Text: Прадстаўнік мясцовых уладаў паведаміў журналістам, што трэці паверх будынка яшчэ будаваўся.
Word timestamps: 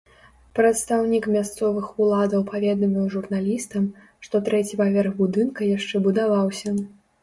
Прадстаўнік 0.59 1.27
мясцовых 1.35 1.91
уладаў 2.07 2.41
паведаміў 2.51 3.05
журналістам, 3.19 3.83
што 4.27 4.45
трэці 4.51 4.85
паверх 4.85 5.11
будынка 5.25 5.73
яшчэ 5.77 5.95
будаваўся. 6.11 6.81